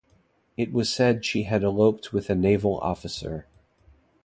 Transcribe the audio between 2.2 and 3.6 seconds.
a naval officer.